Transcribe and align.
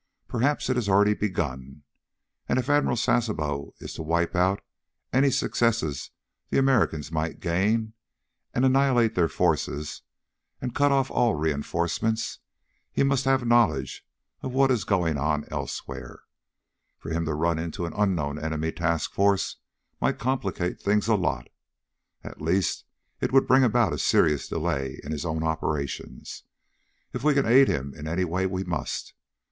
Perhaps 0.27 0.67
it 0.67 0.77
has 0.77 0.89
already 0.89 1.13
begun. 1.13 1.83
If 2.49 2.71
Admiral 2.71 2.95
Sasebo 2.97 3.75
is 3.77 3.93
to 3.93 4.01
wipe 4.01 4.35
out 4.35 4.63
any 5.13 5.29
successes 5.29 6.09
the 6.49 6.57
Americans 6.57 7.11
might 7.11 7.39
gain, 7.39 7.93
and 8.51 8.65
annihilate 8.65 9.13
their 9.13 9.27
forces, 9.29 10.01
and 10.59 10.73
cut 10.73 10.91
off 10.91 11.11
all 11.11 11.35
reenforcements, 11.35 12.39
he 12.91 13.03
must 13.03 13.25
have 13.25 13.45
knowledge 13.45 14.03
of 14.41 14.53
what 14.53 14.71
is 14.71 14.85
going 14.85 15.19
on 15.19 15.45
elsewhere. 15.49 16.23
For 16.97 17.11
him 17.11 17.25
to 17.25 17.35
run 17.35 17.59
into 17.59 17.85
an 17.85 17.93
unknown 17.95 18.39
enemy 18.39 18.71
task 18.71 19.13
force 19.13 19.57
might 20.01 20.17
complicate 20.17 20.81
things 20.81 21.07
a 21.07 21.13
lot. 21.15 21.47
At 22.23 22.41
least 22.41 22.85
it 23.19 23.31
would 23.31 23.45
bring 23.45 23.63
about 23.63 23.93
a 23.93 23.99
serious 23.99 24.47
delay 24.47 24.99
in 25.03 25.11
his 25.11 25.27
own 25.27 25.43
operations. 25.43 26.41
If 27.13 27.23
we 27.23 27.35
can 27.35 27.45
aid 27.45 27.67
him 27.67 27.93
in 27.93 28.07
any 28.07 28.23
way, 28.25 28.47
we 28.47 28.63
must. 28.63 29.13